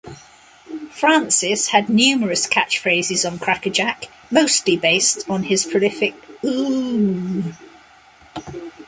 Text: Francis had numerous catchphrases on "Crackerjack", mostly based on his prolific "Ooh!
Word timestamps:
Francis 0.89 1.67
had 1.67 1.87
numerous 1.87 2.47
catchphrases 2.47 3.23
on 3.23 3.37
"Crackerjack", 3.37 4.05
mostly 4.31 4.75
based 4.75 5.29
on 5.29 5.43
his 5.43 5.63
prolific 5.63 6.15
"Ooh! 6.43 7.53